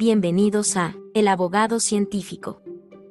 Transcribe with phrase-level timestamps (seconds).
[0.00, 2.62] Bienvenidos a El Abogado Científico,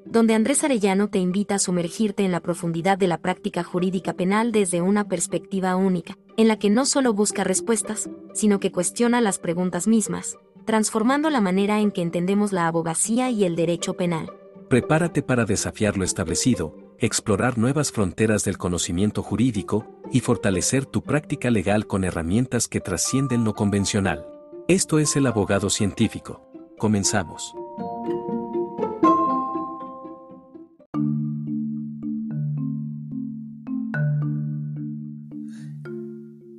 [0.06, 4.54] donde Andrés Arellano te invita a sumergirte en la profundidad de la práctica jurídica penal
[4.54, 9.38] desde una perspectiva única, en la que no solo busca respuestas, sino que cuestiona las
[9.38, 14.32] preguntas mismas, transformando la manera en que entendemos la abogacía y el derecho penal.
[14.70, 21.52] Prepárate para desafiar lo establecido, explorar nuevas fronteras del conocimiento jurídico y fortalecer tu práctica
[21.52, 24.26] legal con herramientas que trascienden lo convencional.
[24.70, 26.47] Esto es el abogado científico.
[26.78, 27.56] Comenzamos.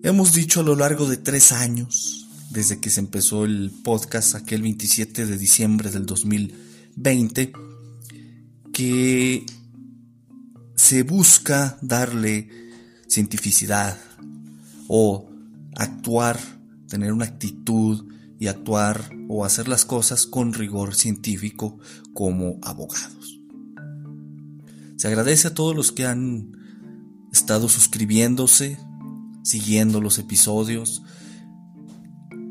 [0.03, 4.63] Hemos dicho a lo largo de tres años, desde que se empezó el podcast aquel
[4.63, 7.53] 27 de diciembre del 2020,
[8.73, 9.47] que
[10.75, 12.49] se busca darle
[13.07, 13.99] cientificidad
[14.89, 15.29] o
[15.77, 16.41] actuar,
[16.89, 21.79] tener una actitud y actuar o hacer las cosas con rigor científico
[22.15, 23.41] como abogados.
[24.97, 26.53] Se agradece a todos los que han
[27.33, 28.79] estado suscribiéndose,
[29.43, 31.03] siguiendo los episodios,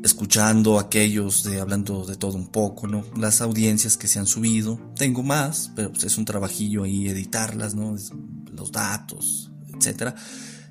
[0.02, 3.04] escuchando aquellos de hablando de todo un poco, ¿no?
[3.16, 4.80] Las audiencias que se han subido.
[4.96, 7.96] Tengo más, pero pues, es un trabajillo ahí editarlas, ¿no?
[8.52, 10.14] Los datos, etcétera.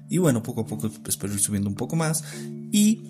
[0.09, 2.23] Y bueno, poco a poco espero ir subiendo un poco más.
[2.71, 3.01] Y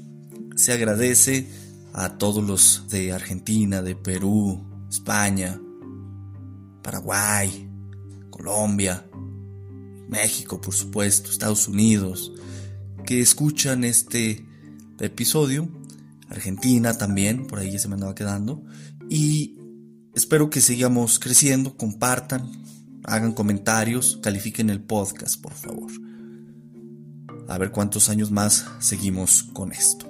[0.56, 1.48] se agradece
[1.94, 5.60] a todos los de Argentina, de Perú, España,
[6.82, 7.70] Paraguay,
[8.30, 9.06] Colombia,
[10.08, 12.32] México, por supuesto, Estados Unidos,
[13.06, 14.46] que escuchan este
[15.00, 15.70] episodio,
[16.30, 18.64] Argentina también, por ahí ya se me andaba quedando,
[19.10, 19.58] y
[20.14, 22.52] espero que sigamos creciendo, compartan,
[23.04, 25.92] hagan comentarios, califiquen el podcast, por favor.
[27.48, 30.07] A ver cuántos años más seguimos con esto.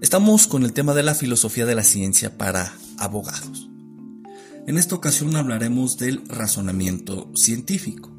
[0.00, 3.70] Estamos con el tema de la filosofía de la ciencia para abogados.
[4.66, 8.10] En esta ocasión hablaremos del razonamiento científico.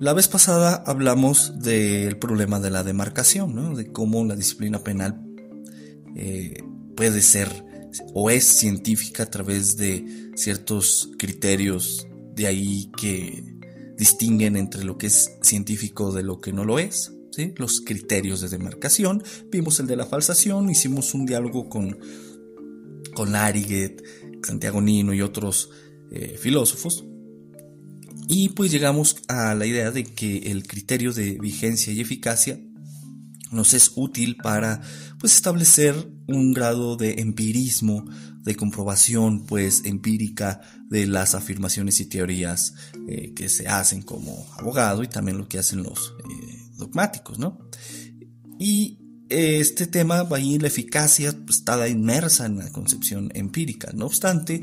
[0.00, 5.24] La vez pasada hablamos del problema de la demarcación, de cómo la disciplina penal
[6.16, 6.64] eh,
[6.96, 7.64] puede ser
[8.14, 13.44] o es científica a través de ciertos criterios de ahí que
[13.98, 17.12] distinguen entre lo que es científico de lo que no lo es
[17.56, 19.22] los criterios de demarcación.
[19.50, 21.98] Vimos el de la falsación, hicimos un diálogo con,
[23.14, 24.02] con Lariget,
[24.42, 25.70] Santiago Nino y otros
[26.10, 27.04] eh, filósofos.
[28.28, 32.60] Y pues llegamos a la idea de que el criterio de vigencia y eficacia
[33.50, 34.80] nos es útil para
[35.18, 35.94] pues establecer
[36.26, 38.04] un grado de empirismo,
[38.42, 42.74] de comprobación pues empírica de las afirmaciones y teorías
[43.08, 46.14] eh, que se hacen como abogado y también lo que hacen los
[46.76, 47.58] dogmáticos, ¿no?
[48.58, 53.90] Y este tema, ahí la eficacia pues, está inmersa en la concepción empírica.
[53.94, 54.60] No obstante,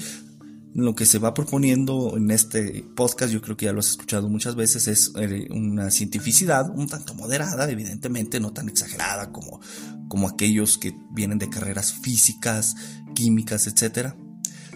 [0.73, 4.29] lo que se va proponiendo en este podcast, yo creo que ya lo has escuchado
[4.29, 9.59] muchas veces, es eh, una cientificidad un tanto moderada, evidentemente, no tan exagerada como,
[10.07, 12.75] como aquellos que vienen de carreras físicas,
[13.15, 14.15] químicas, etcétera,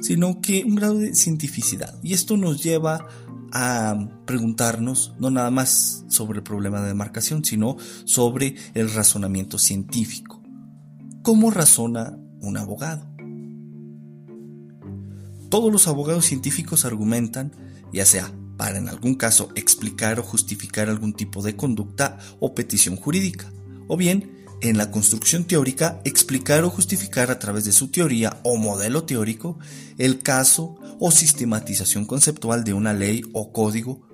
[0.03, 1.97] sino que un grado de cientificidad.
[2.03, 3.07] Y esto nos lleva
[3.53, 10.43] a preguntarnos no nada más sobre el problema de demarcación, sino sobre el razonamiento científico.
[11.21, 13.09] ¿Cómo razona un abogado?
[15.49, 17.55] Todos los abogados científicos argumentan,
[17.93, 22.97] ya sea para en algún caso explicar o justificar algún tipo de conducta o petición
[22.97, 23.51] jurídica,
[23.87, 28.55] o bien en la construcción teórica explicar o justificar a través de su teoría o
[28.57, 29.59] modelo teórico
[29.97, 34.07] el caso o sistematización conceptual de una ley o código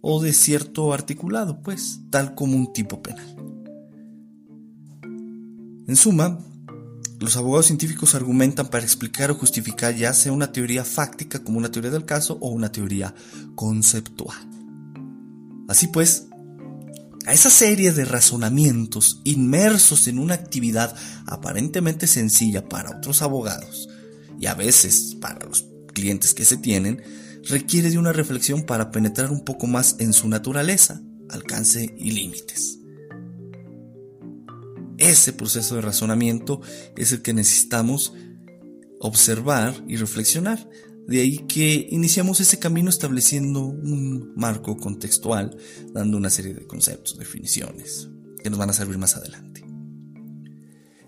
[0.00, 3.34] o de cierto articulado, pues, tal como un tipo penal.
[5.88, 6.38] En suma,
[7.18, 11.72] los abogados científicos argumentan para explicar o justificar ya sea una teoría fáctica como una
[11.72, 13.12] teoría del caso o una teoría
[13.56, 14.38] conceptual.
[15.68, 16.28] Así pues,
[17.26, 20.94] a esa serie de razonamientos inmersos en una actividad
[21.26, 23.88] aparentemente sencilla para otros abogados
[24.40, 27.02] y a veces para los clientes que se tienen,
[27.42, 32.78] requiere de una reflexión para penetrar un poco más en su naturaleza, alcance y límites.
[34.98, 36.60] Ese proceso de razonamiento
[36.96, 38.14] es el que necesitamos
[39.00, 40.68] observar y reflexionar
[41.06, 45.56] de ahí que iniciamos ese camino estableciendo un marco contextual,
[45.92, 48.08] dando una serie de conceptos, definiciones,
[48.42, 49.64] que nos van a servir más adelante.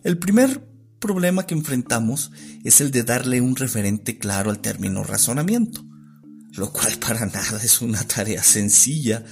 [0.05, 0.65] El primer
[1.01, 2.31] problema que enfrentamos
[2.65, 5.85] es el de darle un referente claro al término razonamiento,
[6.53, 9.25] lo cual para nada es una tarea sencilla,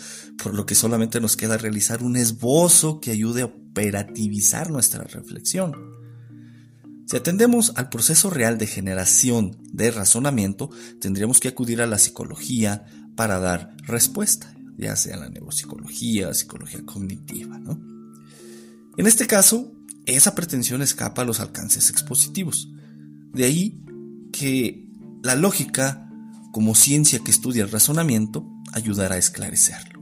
[0.42, 5.95] por lo que solamente nos queda realizar un esbozo que ayude a operativizar nuestra reflexión.
[7.06, 10.70] Si atendemos al proceso real de generación de razonamiento,
[11.00, 17.60] tendríamos que acudir a la psicología para dar respuesta, ya sea la neuropsicología, psicología cognitiva.
[18.96, 19.72] En este caso,
[20.04, 22.72] esa pretensión escapa a los alcances expositivos.
[23.32, 23.84] De ahí
[24.32, 24.88] que
[25.22, 26.10] la lógica,
[26.50, 29.95] como ciencia que estudia el razonamiento, ayudará a esclarecerlo.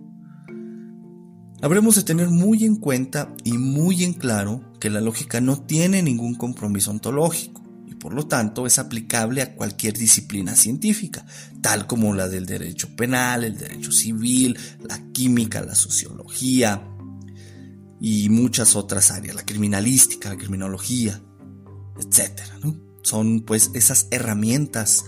[1.64, 6.02] Habremos de tener muy en cuenta y muy en claro que la lógica no tiene
[6.02, 11.24] ningún compromiso ontológico y por lo tanto es aplicable a cualquier disciplina científica,
[11.62, 16.86] tal como la del derecho penal, el derecho civil, la química, la sociología
[17.98, 21.22] y muchas otras áreas, la criminalística, la criminología,
[21.98, 22.42] etc.
[23.02, 25.06] Son pues esas herramientas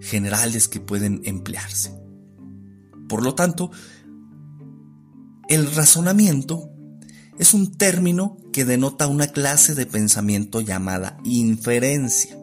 [0.00, 1.94] generales que pueden emplearse.
[3.08, 3.70] Por lo tanto,
[5.48, 6.70] el razonamiento
[7.38, 12.36] es un término que denota una clase de pensamiento llamada inferencia.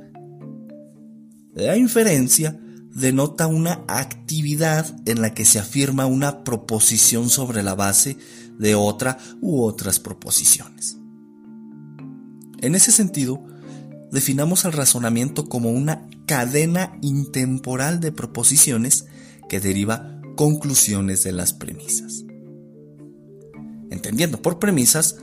[1.53, 2.59] La inferencia
[2.93, 8.17] denota una actividad en la que se afirma una proposición sobre la base
[8.57, 10.97] de otra u otras proposiciones.
[12.61, 13.41] En ese sentido,
[14.11, 19.05] definamos el razonamiento como una cadena intemporal de proposiciones
[19.47, 22.25] que deriva conclusiones de las premisas
[23.89, 25.17] entendiendo por premisas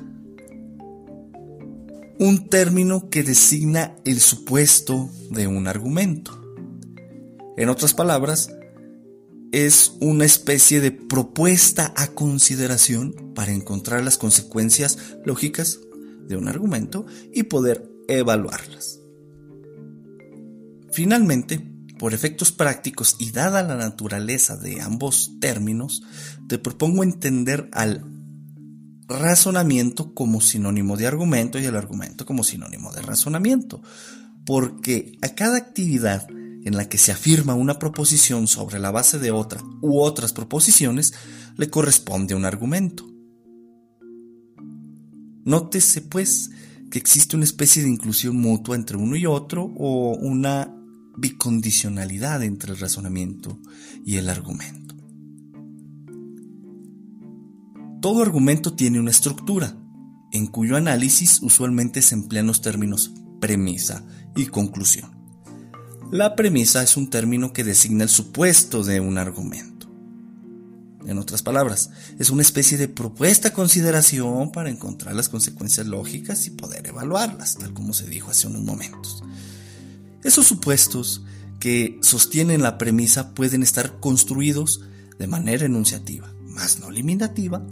[2.19, 6.43] un término que designa el supuesto de un argumento.
[7.57, 8.51] En otras palabras,
[9.53, 15.81] es una especie de propuesta a consideración para encontrar las consecuencias lógicas
[16.27, 19.01] de un argumento y poder evaluarlas.
[20.91, 21.61] Finalmente,
[21.99, 26.03] por efectos prácticos y dada la naturaleza de ambos términos,
[26.49, 28.05] te propongo entender al
[29.09, 33.83] razonamiento como sinónimo de argumento y el argumento como sinónimo de razonamiento.
[34.45, 36.29] Porque a cada actividad
[36.67, 41.15] en la que se afirma una proposición sobre la base de otra u otras proposiciones,
[41.57, 43.07] le corresponde un argumento.
[45.45, 46.51] Nótese, pues,
[46.91, 50.75] que existe una especie de inclusión mutua entre uno y otro o una
[51.17, 53.61] bicondicionalidad entre el razonamiento
[54.05, 54.96] y el argumento.
[58.01, 59.75] Todo argumento tiene una estructura,
[60.33, 64.05] en cuyo análisis usualmente se emplean los términos premisa
[64.35, 65.11] y conclusión.
[66.11, 69.77] La premisa es un término que designa el supuesto de un argumento.
[71.07, 76.51] En otras palabras, es una especie de propuesta consideración para encontrar las consecuencias lógicas y
[76.51, 79.23] poder evaluarlas, tal como se dijo hace unos momentos.
[80.23, 81.23] Esos supuestos
[81.61, 84.83] que sostienen la premisa pueden estar construidos
[85.19, 87.65] de manera enunciativa, más no limitativa,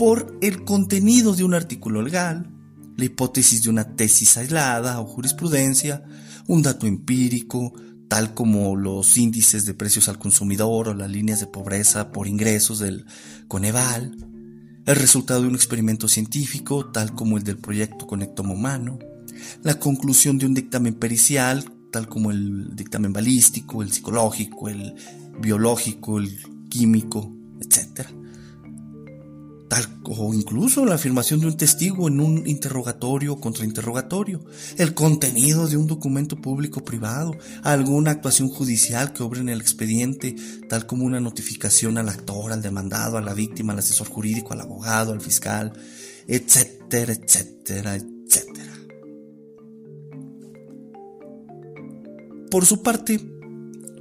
[0.00, 2.50] por el contenido de un artículo legal,
[2.96, 6.02] la hipótesis de una tesis aislada o jurisprudencia,
[6.46, 7.74] un dato empírico,
[8.08, 12.78] tal como los índices de precios al consumidor o las líneas de pobreza por ingresos
[12.78, 13.04] del
[13.46, 14.16] Coneval,
[14.86, 18.98] el resultado de un experimento científico, tal como el del proyecto Conectome Humano,
[19.62, 21.62] la conclusión de un dictamen pericial,
[21.92, 24.94] tal como el dictamen balístico, el psicológico, el
[25.42, 26.38] biológico, el
[26.70, 28.29] químico, etc tal
[30.18, 34.40] o incluso la afirmación de un testigo en un interrogatorio o contrainterrogatorio,
[34.76, 40.34] el contenido de un documento público privado, alguna actuación judicial que obre en el expediente,
[40.68, 44.62] tal como una notificación al actor, al demandado, a la víctima, al asesor jurídico, al
[44.62, 45.72] abogado, al fiscal,
[46.26, 48.72] etcétera, etcétera, etcétera.
[52.50, 53.20] Por su parte,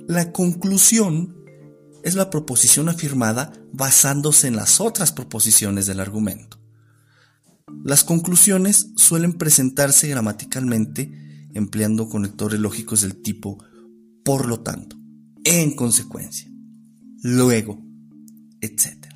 [0.07, 1.38] la conclusión
[2.03, 6.59] es la proposición afirmada basándose en las otras proposiciones del argumento.
[7.83, 13.63] Las conclusiones suelen presentarse gramaticalmente empleando conectores lógicos del tipo
[14.23, 14.97] por lo tanto,
[15.43, 16.51] en consecuencia,
[17.23, 17.81] luego,
[18.61, 19.07] etc.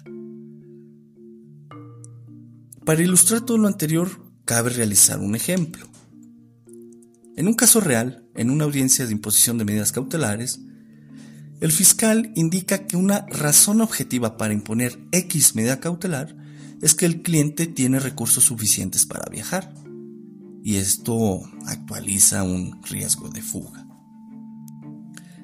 [2.86, 4.10] Para ilustrar todo lo anterior,
[4.46, 5.88] cabe realizar un ejemplo.
[7.36, 10.62] En un caso real, en una audiencia de imposición de medidas cautelares,
[11.64, 16.36] el fiscal indica que una razón objetiva para imponer X medida cautelar
[16.82, 19.74] es que el cliente tiene recursos suficientes para viajar.
[20.62, 23.88] Y esto actualiza un riesgo de fuga.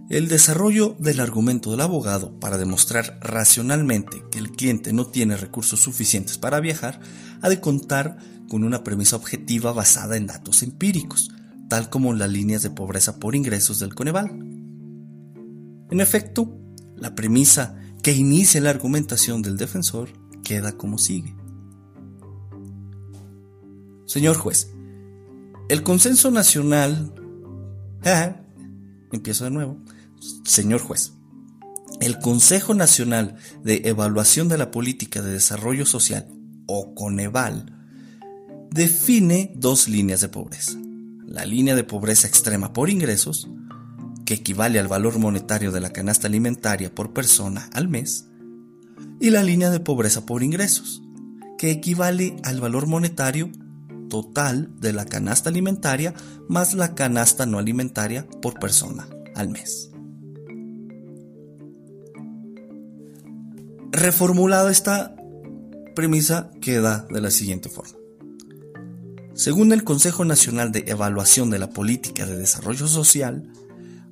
[0.10, 5.80] El desarrollo del argumento del abogado para demostrar racionalmente que el cliente no tiene recursos
[5.80, 7.00] suficientes para viajar
[7.42, 8.18] ha de contar
[8.50, 11.32] con una premisa objetiva basada en datos empíricos,
[11.70, 14.59] tal como las líneas de pobreza por ingresos del Coneval.
[15.90, 16.56] En efecto,
[16.96, 20.10] la premisa que inicia la argumentación del defensor
[20.44, 21.36] queda como sigue.
[24.06, 24.72] Señor juez,
[25.70, 27.14] El consenso nacional...
[29.12, 29.78] empiezo de nuevo.
[30.44, 31.14] Señor juez,
[32.00, 36.28] el Consejo Nacional de Evaluación de la Política de Desarrollo Social,
[36.66, 37.74] o Coneval,
[38.72, 40.78] define dos líneas de pobreza.
[41.26, 43.50] La línea de pobreza extrema por ingresos,
[44.30, 48.28] que equivale al valor monetario de la canasta alimentaria por persona al mes,
[49.20, 51.02] y la línea de pobreza por ingresos,
[51.58, 53.50] que equivale al valor monetario
[54.08, 56.14] total de la canasta alimentaria
[56.48, 59.90] más la canasta no alimentaria por persona al mes.
[63.92, 65.16] Reformulada esta
[65.96, 67.98] premisa queda de la siguiente forma.
[69.34, 73.52] Según el Consejo Nacional de Evaluación de la Política de Desarrollo Social,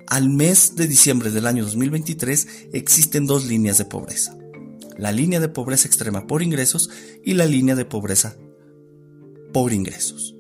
[0.08, 4.36] al mes de diciembre del año 2023 existen dos líneas de pobreza.
[4.98, 6.90] La línea de pobreza extrema por ingresos
[7.24, 8.36] y la línea de pobreza
[9.54, 10.34] por ingresos.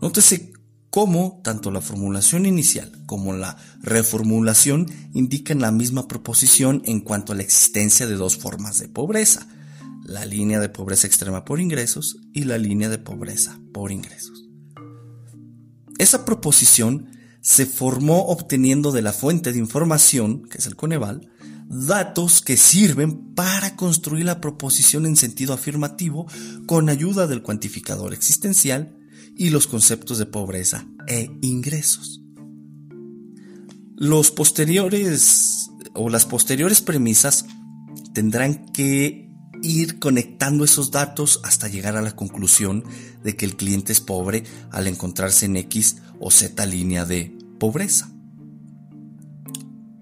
[0.00, 0.52] Nótese
[0.90, 7.36] cómo tanto la formulación inicial como la reformulación indican la misma proposición en cuanto a
[7.36, 9.48] la existencia de dos formas de pobreza,
[10.04, 14.37] la línea de pobreza extrema por ingresos y la línea de pobreza por ingresos.
[15.98, 21.30] Esa proposición se formó obteniendo de la fuente de información, que es el Coneval,
[21.68, 26.26] datos que sirven para construir la proposición en sentido afirmativo
[26.66, 28.96] con ayuda del cuantificador existencial
[29.36, 32.22] y los conceptos de pobreza e ingresos.
[33.96, 37.44] Los posteriores o las posteriores premisas
[38.14, 39.27] tendrán que
[39.62, 42.84] ir conectando esos datos hasta llegar a la conclusión
[43.22, 48.10] de que el cliente es pobre al encontrarse en X o Z línea de pobreza.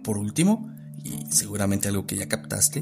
[0.02, 0.72] Por último,
[1.02, 2.80] y seguramente algo que ya captaste,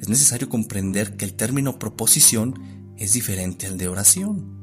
[0.00, 4.56] es necesario comprender que el término proposición es diferente al de oración.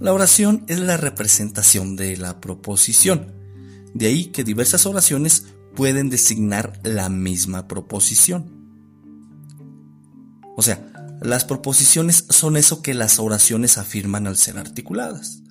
[0.00, 3.34] La oración es la representación de la proposición.
[3.92, 8.59] De ahí que diversas oraciones pueden designar la misma proposición.
[10.56, 10.90] O sea,
[11.20, 15.42] las proposiciones son eso que las oraciones afirman al ser articuladas.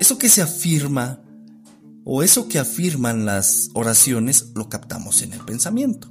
[0.00, 1.20] Eso que se afirma
[2.04, 6.08] o eso que afirman las oraciones lo captamos en el pensamiento.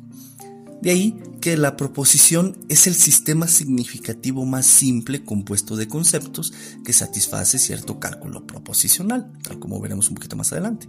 [0.82, 6.54] De ahí que la proposición es el sistema significativo más simple compuesto de conceptos
[6.86, 10.88] que satisface cierto cálculo proposicional, tal como veremos un poquito más adelante.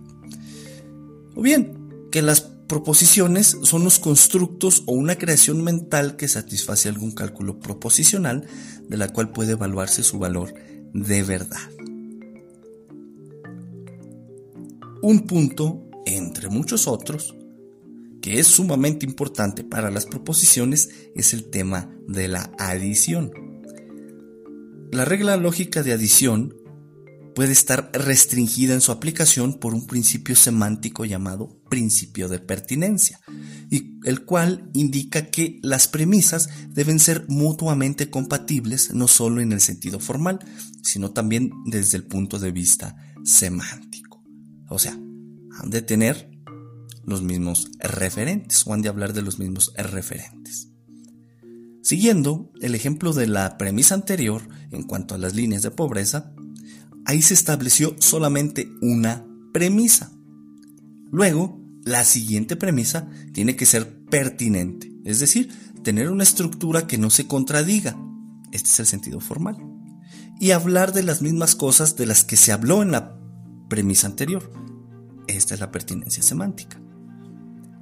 [1.35, 7.13] O bien, que las proposiciones son los constructos o una creación mental que satisface algún
[7.13, 8.47] cálculo proposicional
[8.87, 10.55] de la cual puede evaluarse su valor
[10.93, 11.71] de verdad.
[15.01, 17.35] Un punto, entre muchos otros,
[18.21, 23.33] que es sumamente importante para las proposiciones es el tema de la adición.
[24.93, 26.55] La regla lógica de adición
[27.35, 33.21] puede estar restringida en su aplicación por un principio semántico llamado principio de pertinencia,
[33.71, 39.61] y el cual indica que las premisas deben ser mutuamente compatibles no solo en el
[39.61, 40.39] sentido formal,
[40.83, 44.25] sino también desde el punto de vista semántico.
[44.69, 46.31] O sea, han de tener
[47.05, 50.69] los mismos referentes o han de hablar de los mismos referentes.
[51.83, 56.35] Siguiendo el ejemplo de la premisa anterior en cuanto a las líneas de pobreza,
[57.07, 60.13] ahí se estableció solamente una premisa.
[61.11, 65.51] Luego, la siguiente premisa tiene que ser pertinente, es decir,
[65.83, 67.97] tener una estructura que no se contradiga.
[68.53, 69.57] Este es el sentido formal.
[70.41, 73.19] Y hablar de las mismas cosas de las que se habló en la
[73.69, 74.53] premisa anterior.
[75.27, 76.81] Esta es la pertinencia semántica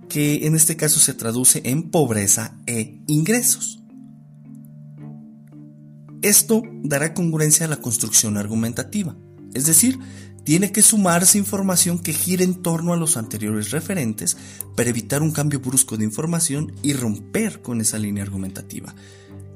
[0.08, 3.82] que en este caso se traduce en pobreza e ingresos.
[6.22, 9.16] Esto dará congruencia a la construcción argumentativa,
[9.54, 9.98] es decir,
[10.46, 14.36] tiene que sumarse información que gire en torno a los anteriores referentes
[14.76, 18.94] para evitar un cambio brusco de información y romper con esa línea argumentativa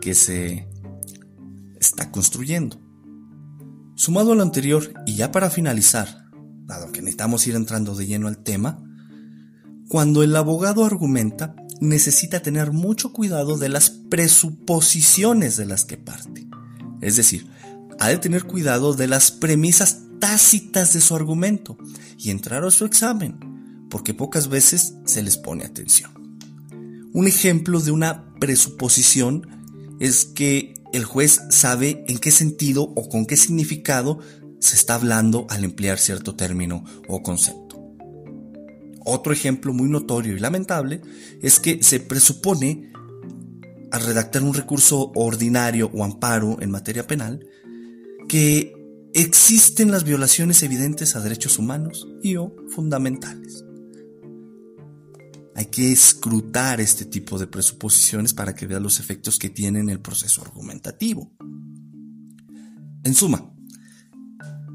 [0.00, 0.66] que se
[1.78, 2.80] está construyendo.
[3.94, 6.24] Sumado a lo anterior, y ya para finalizar,
[6.66, 8.82] dado que necesitamos ir entrando de lleno al tema,
[9.88, 16.48] cuando el abogado argumenta, necesita tener mucho cuidado de las presuposiciones de las que parte.
[17.00, 17.46] Es decir,
[18.00, 21.76] ha de tener cuidado de las premisas tácitas de su argumento
[22.18, 26.12] y entrar a su examen, porque pocas veces se les pone atención.
[27.12, 33.26] Un ejemplo de una presuposición es que el juez sabe en qué sentido o con
[33.26, 34.18] qué significado
[34.60, 37.70] se está hablando al emplear cierto término o concepto.
[39.04, 41.00] Otro ejemplo muy notorio y lamentable
[41.42, 42.92] es que se presupone
[43.90, 47.44] al redactar un recurso ordinario o amparo en materia penal,
[48.28, 48.72] que
[49.14, 53.64] existen las violaciones evidentes a derechos humanos y o fundamentales.
[55.54, 60.00] Hay que escrutar este tipo de presuposiciones para que veas los efectos que tiene el
[60.00, 61.32] proceso argumentativo.
[63.04, 63.52] En suma,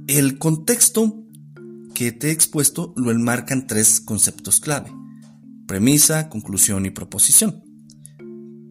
[0.08, 1.24] el contexto
[1.94, 4.92] que te he expuesto lo enmarcan tres conceptos clave,
[5.65, 7.63] premisa, conclusión y proposición.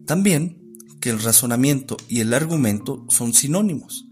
[0.05, 0.61] También
[1.01, 4.07] que el razonamiento y el argumento son sinónimos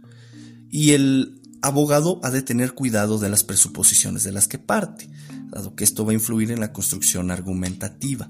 [0.69, 5.09] y el abogado ha de tener cuidado de las presuposiciones de las que parte,
[5.49, 8.29] dado que esto va a influir en la construcción argumentativa.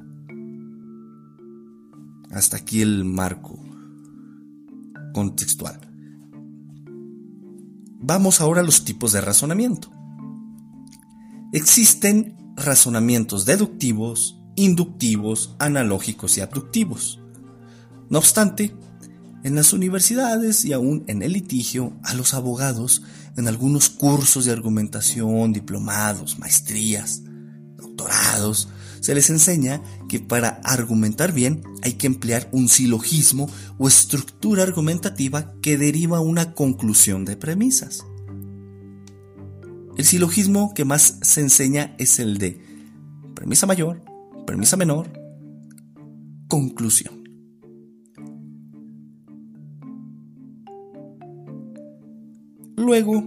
[2.31, 3.59] Hasta aquí el marco
[5.13, 5.79] contextual.
[7.99, 9.89] Vamos ahora a los tipos de razonamiento.
[11.53, 17.19] Existen razonamientos deductivos, inductivos, analógicos y abductivos.
[18.09, 18.75] No obstante,
[19.43, 23.03] en las universidades y aún en el litigio, a los abogados,
[23.35, 27.21] en algunos cursos de argumentación, diplomados, maestrías,
[27.77, 34.63] doctorados, se les enseña que para argumentar bien hay que emplear un silogismo o estructura
[34.63, 38.05] argumentativa que deriva una conclusión de premisas.
[39.97, 42.61] El silogismo que más se enseña es el de
[43.35, 44.01] premisa mayor,
[44.45, 45.11] premisa menor,
[46.47, 47.22] conclusión.
[52.83, 53.23] Luego,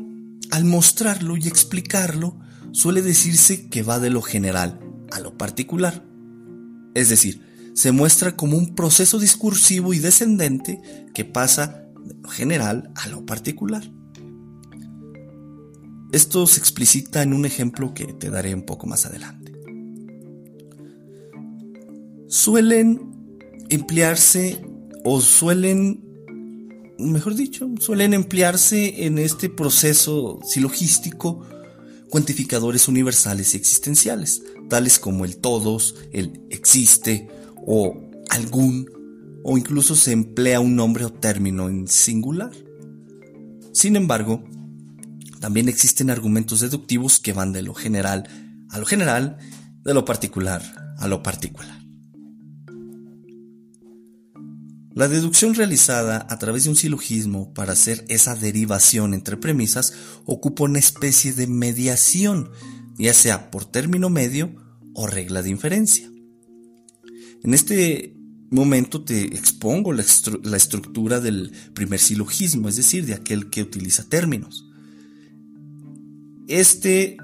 [0.50, 2.38] al mostrarlo y explicarlo,
[2.72, 4.78] suele decirse que va de lo general
[5.10, 6.04] a lo particular.
[6.94, 7.40] Es decir,
[7.72, 10.82] se muestra como un proceso discursivo y descendente
[11.14, 13.90] que pasa de lo general a lo particular.
[16.12, 19.52] Esto se explicita en un ejemplo que te daré un poco más adelante.
[22.28, 23.38] Suelen
[23.70, 24.62] emplearse
[25.02, 26.04] o suelen,
[26.98, 31.46] mejor dicho, suelen emplearse en este proceso silogístico
[32.10, 37.28] cuantificadores universales y existenciales, tales como el todos, el existe
[37.66, 38.88] o algún,
[39.44, 42.52] o incluso se emplea un nombre o término en singular.
[43.72, 44.44] Sin embargo,
[45.40, 48.28] también existen argumentos deductivos que van de lo general
[48.70, 49.38] a lo general,
[49.84, 50.62] de lo particular
[50.98, 51.75] a lo particular.
[54.96, 59.92] La deducción realizada a través de un silogismo para hacer esa derivación entre premisas
[60.24, 62.48] ocupa una especie de mediación,
[62.96, 64.56] ya sea por término medio
[64.94, 66.10] o regla de inferencia.
[67.44, 68.16] En este
[68.50, 70.00] momento te expongo la,
[70.56, 74.66] estructura del primer silogismo, es decir, de aquel que utiliza términos.
[76.48, 77.18] Este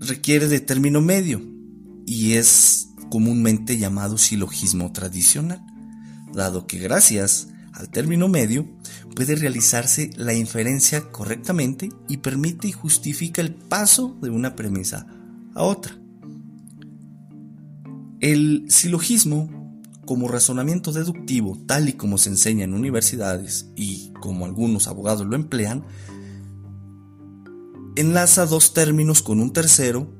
[0.00, 1.40] requiere de término medio
[2.04, 5.65] y es comúnmente llamado silogismo tradicional,
[6.36, 8.68] dado que gracias al término medio
[9.16, 15.06] puede realizarse la inferencia correctamente y permite y justifica el paso de una premisa
[15.54, 15.98] a otra.
[18.20, 24.86] El silogismo, como razonamiento deductivo, tal y como se enseña en universidades y como algunos
[24.88, 25.84] abogados lo emplean,
[27.96, 30.14] enlaza dos términos con un tercero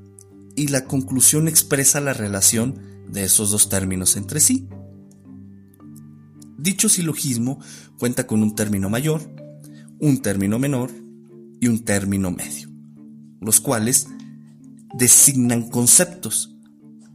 [0.56, 4.68] y la conclusión expresa la relación de esos dos términos entre sí.
[6.58, 7.60] Dicho silogismo
[7.98, 9.22] cuenta con un término mayor,
[10.00, 10.90] un término menor
[11.60, 12.68] y un término medio,
[13.40, 14.08] los cuales
[14.94, 16.56] designan conceptos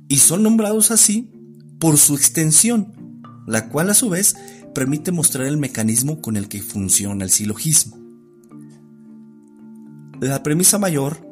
[0.07, 1.31] y son nombrados así
[1.79, 4.35] por su extensión, la cual a su vez
[4.73, 7.97] permite mostrar el mecanismo con el que funciona el silogismo.
[10.19, 11.27] La premisa mayor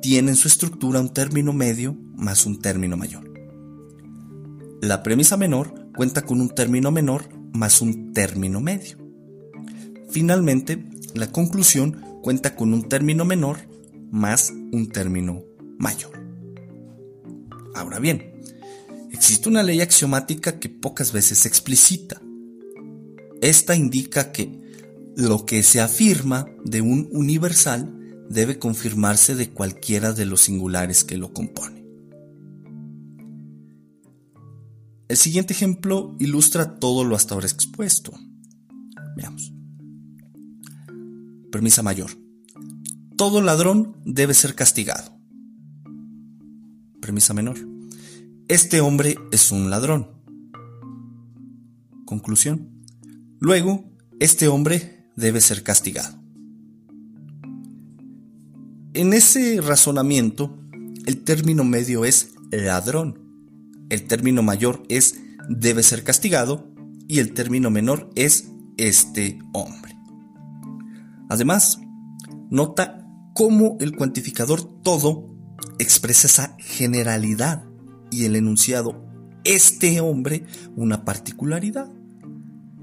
[0.00, 3.28] tiene en su estructura un término medio más un término mayor.
[4.80, 8.98] La premisa menor cuenta con un término menor más un término medio.
[10.10, 13.58] Finalmente, la conclusión cuenta con un término menor
[14.10, 15.42] más un término
[15.78, 16.12] mayor.
[17.74, 18.40] Ahora bien,
[19.10, 22.20] existe una ley axiomática que pocas veces se explicita.
[23.40, 24.60] Esta indica que
[25.16, 27.92] lo que se afirma de un universal
[28.28, 31.85] debe confirmarse de cualquiera de los singulares que lo componen.
[35.08, 38.12] El siguiente ejemplo ilustra todo lo hasta ahora expuesto.
[39.16, 39.52] Veamos.
[41.52, 42.10] Premisa mayor.
[43.16, 45.12] Todo ladrón debe ser castigado.
[47.00, 47.56] Premisa menor.
[48.48, 50.08] Este hombre es un ladrón.
[52.04, 52.68] Conclusión.
[53.38, 53.84] Luego,
[54.18, 56.18] este hombre debe ser castigado.
[58.92, 60.58] En ese razonamiento,
[61.06, 63.25] el término medio es ladrón,
[63.90, 66.72] el término mayor es debe ser castigado
[67.08, 69.96] y el término menor es este hombre.
[71.28, 71.80] Además,
[72.50, 75.34] nota cómo el cuantificador todo
[75.78, 77.64] expresa esa generalidad
[78.10, 79.04] y el enunciado
[79.44, 80.44] este hombre
[80.74, 81.88] una particularidad.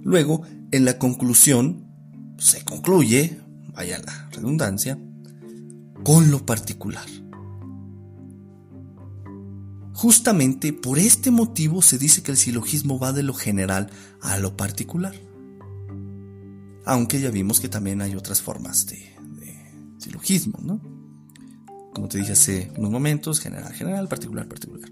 [0.02, 1.88] Luego, en la conclusión,
[2.38, 3.42] se concluye,
[3.74, 4.98] vaya la redundancia,
[6.04, 7.06] con lo particular.
[9.94, 13.90] Justamente por este motivo se dice que el silogismo va de lo general
[14.22, 15.14] a lo particular.
[16.86, 19.14] Aunque ya vimos que también hay otras formas de,
[20.00, 20.82] silogismo, ¿no?
[21.94, 24.92] Como te dije hace unos momentos, general, general, particular, particular.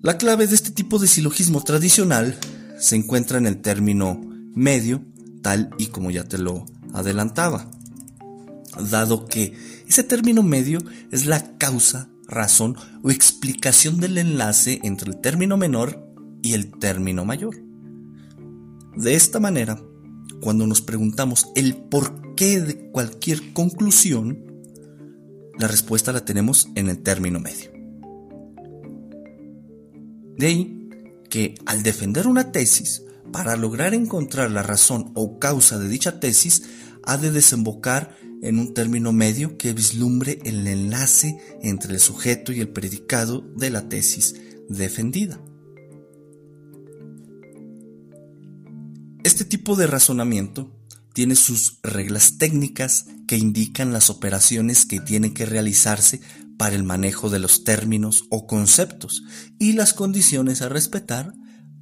[0.00, 2.38] La clave de este tipo de silogismo tradicional
[2.78, 4.20] se encuentra en el término
[4.54, 5.04] medio,
[5.42, 7.68] tal y como ya te lo adelantaba,
[8.90, 9.54] dado que
[9.86, 10.78] ese término medio
[11.10, 16.04] es la causa razón o explicación del enlace entre el término menor
[16.42, 17.56] y el término mayor.
[18.96, 19.80] De esta manera,
[20.40, 24.44] cuando nos preguntamos el porqué de cualquier conclusión,
[25.58, 27.70] la respuesta la tenemos en el término medio.
[30.36, 30.88] De ahí
[31.30, 36.62] que al defender una tesis, para lograr encontrar la razón o causa de dicha tesis,
[37.02, 42.60] ha de desembocar en un término medio que vislumbre el enlace entre el sujeto y
[42.60, 44.34] el predicado de la tesis
[44.68, 45.40] defendida.
[49.24, 50.72] Este tipo de razonamiento
[51.12, 56.20] tiene sus reglas técnicas que indican las operaciones que tienen que realizarse
[56.58, 59.24] para el manejo de los términos o conceptos
[59.58, 61.32] y las condiciones a respetar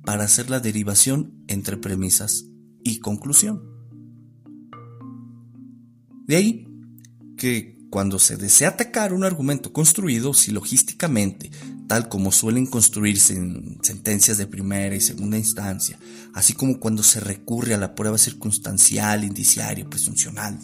[0.05, 2.45] para hacer la derivación entre premisas
[2.83, 3.74] y conclusión.
[6.27, 6.67] De ahí
[7.37, 11.51] que cuando se desea atacar un argumento construido silogísticamente,
[11.87, 15.99] tal como suelen construirse en sentencias de primera y segunda instancia,
[16.33, 20.59] así como cuando se recurre a la prueba circunstancial, indiciaria, presuncional,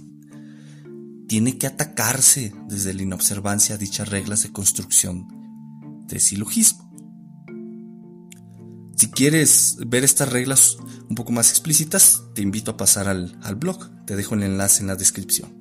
[1.28, 5.28] tiene que atacarse desde la inobservancia a dichas reglas de construcción
[6.08, 6.89] de silogismo.
[9.00, 10.76] Si quieres ver estas reglas
[11.08, 13.88] un poco más explícitas, te invito a pasar al, blog.
[14.04, 15.56] Te dejo el enlace en la descripción.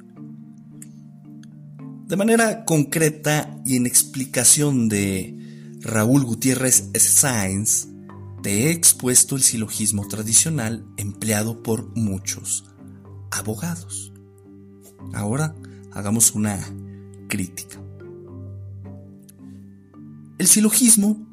[2.06, 5.38] De manera concreta y en explicación de
[5.80, 7.88] Raúl Gutiérrez Sáenz,
[8.44, 12.66] te he expuesto el silogismo tradicional empleado por muchos
[13.32, 14.12] abogados.
[15.14, 15.56] Ahora
[15.94, 16.60] hagamos una
[17.30, 17.82] crítica.
[20.38, 21.26] El silogismo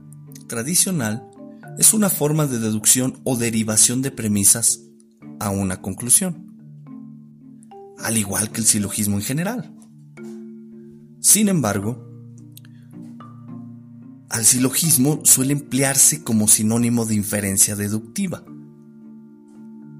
[0.46, 1.32] tradicional
[1.78, 4.80] es una forma de deducción o derivación de premisas
[5.40, 6.56] a una conclusión,
[7.98, 9.74] al igual que el silogismo en general.
[11.20, 12.06] Sin embargo,
[14.30, 18.44] al silogismo suele emplearse como sinónimo de inferencia deductiva.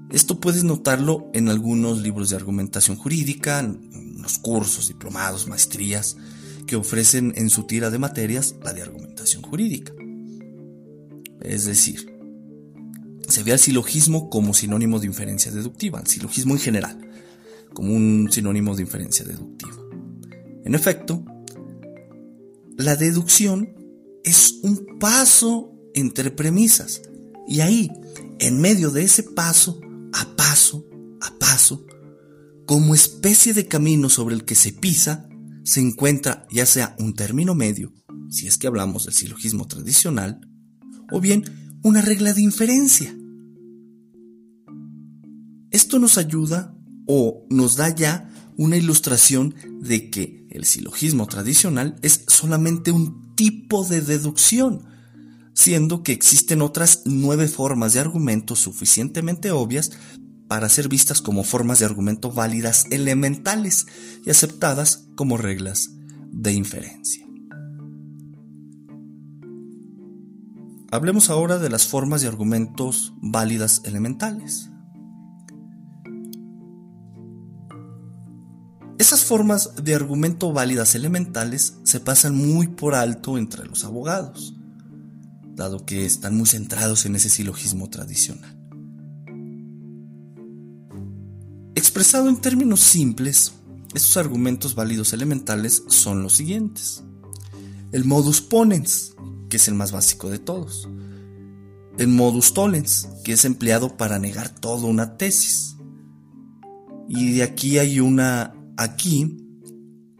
[0.09, 6.17] Esto puedes notarlo en algunos libros de argumentación jurídica, los cursos, diplomados, maestrías
[6.65, 9.93] que ofrecen en su tira de materias la de argumentación jurídica.
[11.41, 12.17] Es decir,
[13.27, 17.11] se ve al silogismo como sinónimo de inferencia deductiva, al silogismo en general,
[17.73, 19.75] como un sinónimo de inferencia deductiva.
[20.63, 21.23] En efecto,
[22.77, 23.73] la deducción
[24.23, 27.01] es un paso entre premisas
[27.47, 27.91] y ahí,
[28.39, 29.79] en medio de ese paso,
[30.13, 30.85] a paso,
[31.21, 31.85] a paso,
[32.65, 35.29] como especie de camino sobre el que se pisa,
[35.63, 37.93] se encuentra ya sea un término medio,
[38.29, 40.41] si es que hablamos del silogismo tradicional,
[41.11, 41.43] o bien
[41.83, 43.15] una regla de inferencia.
[45.71, 52.23] Esto nos ayuda o nos da ya una ilustración de que el silogismo tradicional es
[52.27, 54.83] solamente un tipo de deducción,
[55.53, 59.91] siendo que existen otras nueve formas de argumento suficientemente obvias
[60.47, 63.85] para ser vistas como formas de argumento válidas elementales
[64.25, 65.91] y aceptadas como reglas
[66.31, 67.26] de inferencia.
[70.89, 74.69] Hablemos ahora de las formas de argumentos válidas elementales.
[78.97, 84.55] Esas formas de argumento válidas elementales se pasan muy por alto entre los abogados,
[85.55, 88.57] dado que están muy centrados en ese silogismo tradicional.
[91.75, 93.51] Expresado en términos simples,
[93.93, 97.03] estos argumentos válidos elementales son los siguientes.
[97.91, 99.16] El modus ponens,
[99.49, 100.89] que es el más básico de todos.
[101.97, 105.75] El modus tollens, que es empleado para negar toda una tesis.
[107.07, 109.43] Y de aquí hay una, aquí,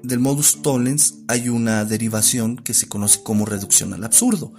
[0.04, 4.54] del modus tollens hay una derivación que se conoce como reducción al absurdo.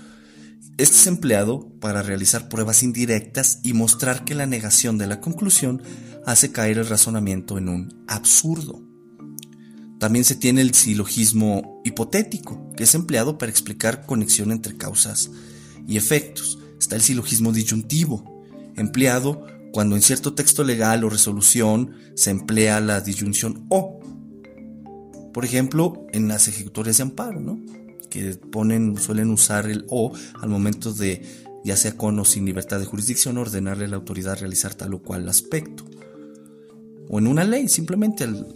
[0.77, 5.83] Este es empleado para realizar pruebas indirectas y mostrar que la negación de la conclusión
[6.25, 8.88] hace caer el razonamiento en un absurdo.
[9.99, 15.31] También se tiene el silogismo hipotético, que es empleado para explicar conexión entre causas
[15.87, 16.59] y efectos.
[16.79, 18.45] Está el silogismo disyuntivo,
[18.77, 23.99] empleado cuando en cierto texto legal o resolución se emplea la disyunción o.
[25.33, 27.59] Por ejemplo, en las ejecutorias de amparo, ¿no?
[28.09, 31.23] que ponen, suelen usar el o al momento de,
[31.65, 35.03] ya sea con o sin libertad de jurisdicción, ordenarle a la autoridad realizar tal o
[35.03, 35.85] cual aspecto.
[37.09, 38.47] O en una ley, simplemente al,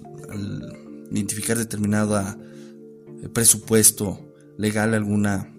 [1.13, 5.53] identificar determinado eh, presupuesto legal, alguna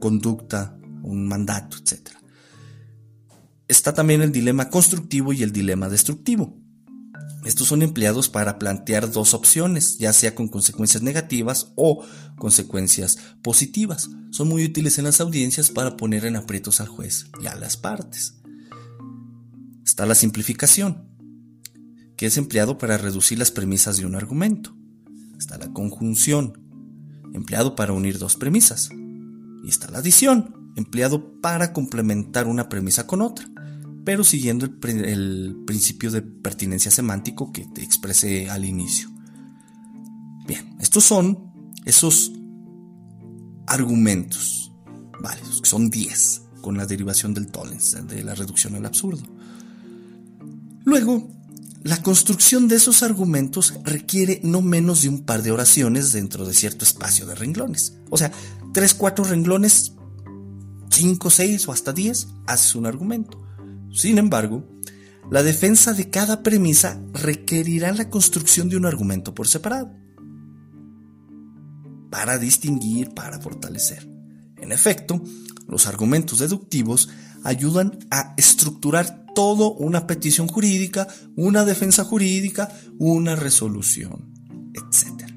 [0.00, 2.10] conducta, un mandato, etc.
[3.68, 6.58] Está también el dilema constructivo y el dilema destructivo.
[7.44, 12.04] Estos son empleados para plantear dos opciones, ya sea con consecuencias negativas o
[12.36, 14.10] consecuencias positivas.
[14.30, 17.76] Son muy útiles en las audiencias para poner en aprietos al juez y a las
[17.76, 18.34] partes.
[19.84, 21.08] Está la simplificación,
[22.16, 24.76] que es empleado para reducir las premisas de un argumento.
[25.42, 26.56] Está la conjunción,
[27.34, 28.90] empleado para unir dos premisas.
[29.64, 33.48] Y está la adición, empleado para complementar una premisa con otra
[34.04, 39.08] pero siguiendo el, principio de pertinencia semántico que te expresé al inicio.
[40.46, 41.52] Bien, estos son
[41.84, 42.32] esos
[43.66, 44.72] argumentos
[45.62, 49.22] que son 10, con la derivación del tollens, de la reducción al absurdo.
[50.84, 51.28] Luego,
[51.84, 56.54] la construcción de esos argumentos requiere no menos de un par de oraciones dentro de
[56.54, 57.98] cierto espacio de renglones.
[58.10, 58.30] O sea,
[58.72, 59.94] 3, 4 renglones,
[60.90, 63.42] 5, 6 o hasta 10, haces un argumento.
[63.92, 64.64] Sin embargo,
[65.30, 69.92] la defensa de cada premisa requerirá la construcción de un argumento por separado,
[72.10, 74.08] para distinguir, para fortalecer.
[74.58, 75.20] En efecto,
[75.66, 77.08] los argumentos deductivos
[77.44, 84.32] ayudan a estructurar todo una petición jurídica, una defensa jurídica, una resolución,
[84.74, 85.30] etc.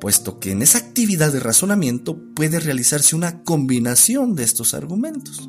[0.00, 5.48] Puesto que en esa actividad de razonamiento puede realizarse una combinación de estos argumentos.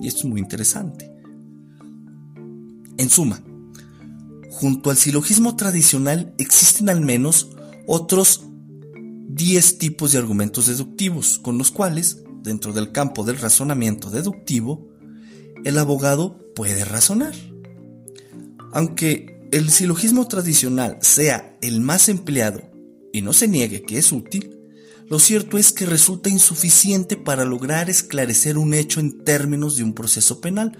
[0.00, 1.10] Y esto es muy interesante.
[2.98, 3.42] En suma,
[4.50, 7.50] junto al silogismo tradicional existen al menos
[7.86, 8.44] otros
[9.28, 14.88] 10 tipos de argumentos deductivos, con los cuales, dentro del campo del razonamiento deductivo,
[15.64, 17.34] el abogado puede razonar.
[18.72, 22.62] Aunque el silogismo tradicional sea el más empleado
[23.12, 24.58] y no se niegue que es útil,
[25.08, 29.92] lo cierto es que resulta insuficiente para lograr esclarecer un hecho en términos de un
[29.92, 30.78] proceso penal,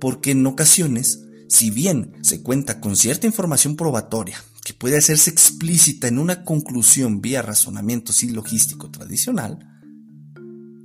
[0.00, 6.08] porque en ocasiones, si bien se cuenta con cierta información probatoria que puede hacerse explícita
[6.08, 9.71] en una conclusión vía razonamiento silogístico tradicional,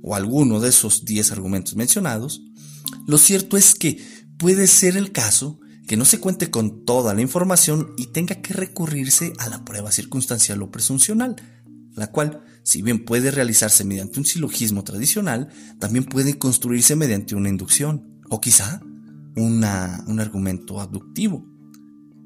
[0.02, 2.42] o alguno de esos 10 argumentos mencionados,
[3.06, 3.98] lo cierto es que
[4.38, 8.52] puede ser el caso que no se cuente con toda la información y tenga que
[8.52, 11.36] recurrirse a la prueba circunstancial o presuncional,
[11.94, 17.48] la cual, si bien puede realizarse mediante un silogismo tradicional, también puede construirse mediante una
[17.48, 18.82] inducción, o quizá
[19.34, 21.46] un argumento abductivo,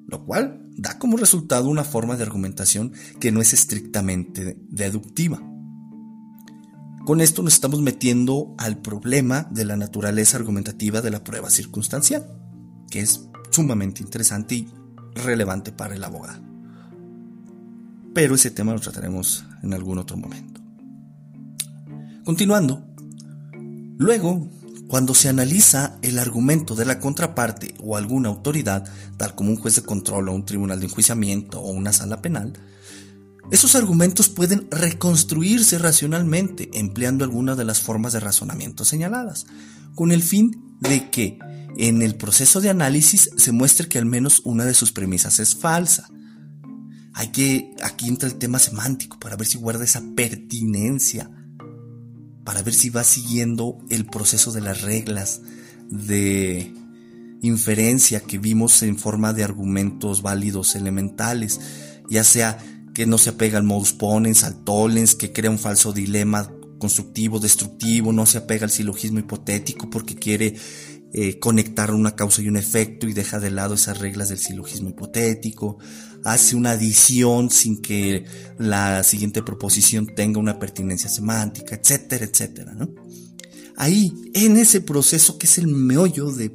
[0.09, 5.41] lo cual da como resultado una forma de argumentación que no es estrictamente deductiva.
[7.05, 12.25] Con esto nos estamos metiendo al problema de la naturaleza argumentativa de la prueba circunstancial,
[12.91, 14.69] que es sumamente interesante y
[15.17, 16.41] relevante para el abogado.
[18.15, 20.61] Pero ese tema lo trataremos en algún otro momento.
[22.25, 22.87] Continuando,
[23.99, 24.49] luego
[24.87, 28.85] cuando se analiza el argumento de la contraparte o alguna autoridad,
[29.17, 32.53] tal como un juez de control o un tribunal de enjuiciamiento o una sala penal,
[33.51, 39.47] esos argumentos pueden reconstruirse racionalmente empleando alguna de las formas de razonamiento señaladas,
[39.95, 41.39] con el fin de que
[41.77, 45.57] en el proceso de análisis se muestre que al menos una de sus premisas es
[45.57, 46.09] falsa.
[47.15, 51.31] Hay que, aquí entra el tema semántico para ver si guarda esa pertinencia
[52.45, 55.41] para ver si va siguiendo el proceso de las reglas
[55.91, 56.73] de
[57.41, 61.61] inferencia que vimos en forma de argumentos válidos elementales,
[62.09, 62.59] ya sea
[62.95, 67.39] que no se apega al modus ponens, al tollens, que crea un falso dilema constructivo,
[67.39, 70.57] destructivo, no se apega al silogismo hipotético porque quiere
[71.15, 74.89] eh, conectar una causa y un efecto y deja de lado esas reglas del silogismo
[74.89, 75.79] hipotético,
[76.25, 78.25] hace una adición sin que
[78.59, 82.75] la siguiente proposición tenga una pertinencia semántica, etcétera, etcétera.
[83.77, 86.51] Ahí, en ese proceso que es el meollo de,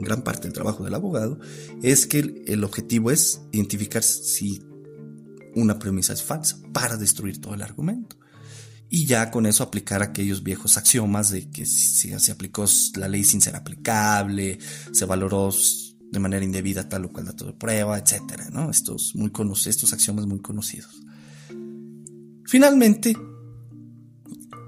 [0.00, 1.38] gran parte del trabajo del abogado,
[1.82, 4.62] es que el, objetivo es identificar si
[5.54, 8.16] una premisa es falsa para destruir todo el argumento.
[8.94, 13.24] y ya con eso aplicar aquellos viejos axiomas de que si se aplicó la ley
[13.24, 14.58] sin ser aplicable,
[14.92, 15.50] se valoró
[16.12, 18.70] de manera indebida tal o cual dato de prueba, etcétera, ¿no?
[18.70, 19.32] Estos, muy
[19.64, 21.00] estos axiomas muy conocidos.
[22.44, 23.16] Finalmente,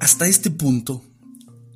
[0.00, 1.04] hasta este punto,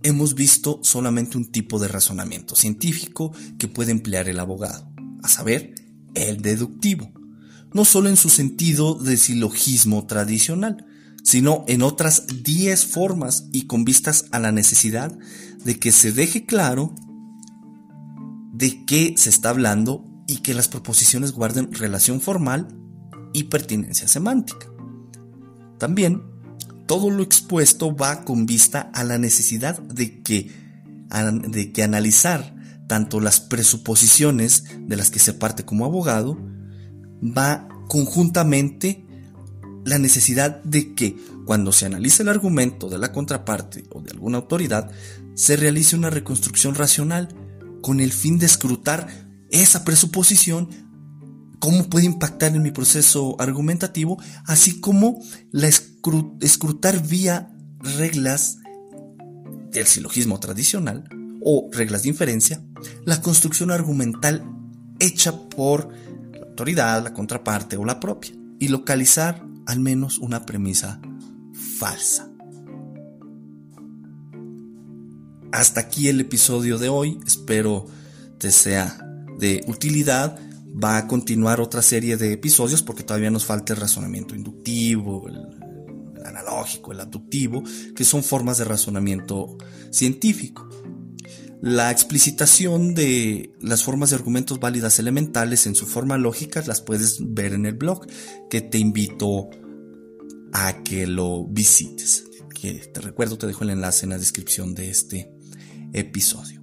[0.02, 4.90] hemos visto solamente un tipo de razonamiento científico que puede emplear el abogado,
[5.22, 5.74] a saber,
[6.14, 7.12] el deductivo,
[7.72, 10.86] no solo en su sentido de silogismo tradicional,
[11.22, 15.16] sino en otras 10 formas y con vistas a la necesidad
[15.64, 16.94] de que se deje claro
[18.52, 22.68] de qué se está hablando y que las proposiciones guarden relación formal
[23.32, 24.66] y pertinencia semántica.
[25.78, 26.22] También,
[26.86, 30.50] todo lo expuesto va con vista a la necesidad de que,
[31.48, 32.56] de que analizar
[32.88, 36.38] tanto las presuposiciones de las que se parte como abogado,
[37.22, 39.04] va conjuntamente
[39.84, 44.38] la necesidad de que cuando se analice el argumento de la contraparte o de alguna
[44.38, 44.90] autoridad,
[45.34, 47.34] se realice una reconstrucción racional
[47.80, 49.08] con el fin de escrutar
[49.50, 50.68] esa presuposición,
[51.58, 58.58] cómo puede impactar en mi proceso argumentativo, así como la escrutar vía reglas
[59.70, 61.08] del silogismo tradicional
[61.42, 62.62] o reglas de inferencia,
[63.04, 64.44] la construcción argumental
[64.98, 65.88] hecha por
[66.64, 71.00] la contraparte o la propia, y localizar al menos una premisa
[71.78, 72.28] falsa.
[75.52, 77.86] Hasta aquí el episodio de hoy, espero
[78.38, 78.98] te sea
[79.38, 80.38] de utilidad.
[80.82, 86.24] Va a continuar otra serie de episodios porque todavía nos falta el razonamiento inductivo, el,
[86.26, 87.62] analógico, el abductivo,
[87.96, 89.56] que son formas de razonamiento
[89.90, 90.68] científico.
[91.60, 97.18] La explicitación de las formas de argumentos válidas elementales en su forma lógica las puedes
[97.20, 98.06] ver en el blog,
[98.48, 99.50] que te invito
[100.52, 102.24] a que lo visites.
[102.54, 105.32] Que te recuerdo, te dejo el enlace en la descripción de este
[105.92, 106.62] episodio.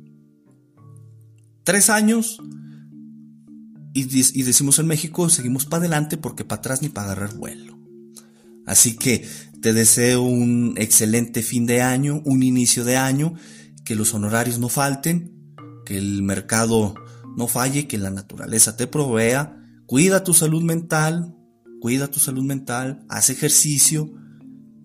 [1.64, 2.40] Tres años
[3.94, 7.80] y, decimos en México, seguimos para adelante porque para atrás ni para agarrar vuelo.
[8.66, 9.26] Así que
[9.62, 13.36] te deseo un excelente fin de año, un inicio de año
[13.86, 16.96] que los honorarios no falten, que el mercado
[17.38, 21.36] no falle, que la naturaleza te provea, cuida tu salud mental,
[21.80, 24.12] cuida tu salud mental, haz ejercicio,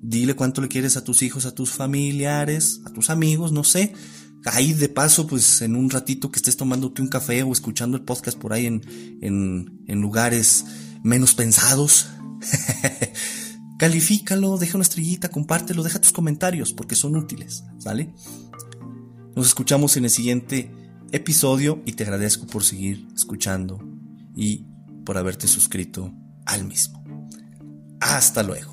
[0.02, 3.92] dile cuánto le quieres a tus hijos, a tus familiares, a tus amigos, no sé.
[4.46, 8.04] Ahí de paso, pues en un ratito que estés tomándote un café o escuchando el
[8.04, 8.82] podcast por ahí en,
[9.20, 10.64] en, lugares
[11.02, 12.08] menos pensados.
[13.78, 18.14] Califícalo, deja una estrellita, compártelo, deja tus comentarios porque son útiles, ¿sale?
[19.36, 20.70] Nos escuchamos en el siguiente
[21.12, 23.78] episodio y te agradezco por seguir escuchando
[24.34, 24.64] y
[25.04, 26.12] por haberte suscrito
[26.46, 27.04] al mismo.
[28.00, 28.72] Hasta luego.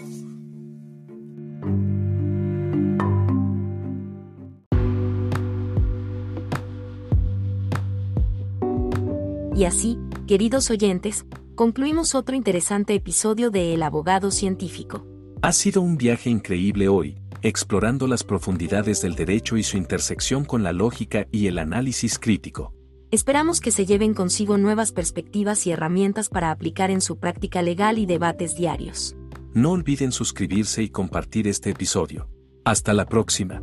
[9.56, 15.06] Y así, queridos oyentes, concluimos otro interesante episodio de El Abogado Científico.
[15.42, 20.64] Ha sido un viaje increíble hoy explorando las profundidades del derecho y su intersección con
[20.64, 22.74] la lógica y el análisis crítico.
[23.10, 28.00] Esperamos que se lleven consigo nuevas perspectivas y herramientas para aplicar en su práctica legal
[28.00, 29.16] y debates diarios.
[29.54, 32.30] No olviden suscribirse y compartir este episodio.
[32.66, 33.62] Hasta la próxima.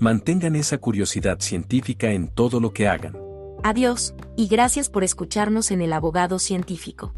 [0.00, 3.16] Mantengan esa curiosidad científica en todo lo que hagan.
[3.62, 7.14] Adiós, y gracias por escucharnos en El Abogado Científico.